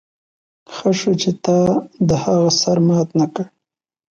[0.73, 1.57] ښه شو چې تا
[2.07, 3.45] د هغه سر مات نه کړ